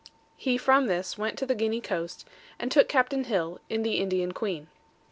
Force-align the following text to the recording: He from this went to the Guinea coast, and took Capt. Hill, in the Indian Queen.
He 0.35 0.57
from 0.57 0.87
this 0.87 1.15
went 1.15 1.37
to 1.37 1.45
the 1.45 1.53
Guinea 1.53 1.79
coast, 1.79 2.27
and 2.57 2.71
took 2.71 2.89
Capt. 2.89 3.13
Hill, 3.13 3.59
in 3.69 3.83
the 3.83 3.99
Indian 3.99 4.31
Queen. 4.31 4.65